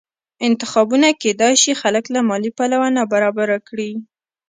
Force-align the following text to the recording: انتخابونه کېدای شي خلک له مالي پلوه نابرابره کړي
انتخابونه 0.47 1.07
کېدای 1.23 1.53
شي 1.63 1.71
خلک 1.81 2.05
له 2.15 2.19
مالي 2.29 2.51
پلوه 2.57 2.87
نابرابره 2.97 3.57
کړي 3.67 3.91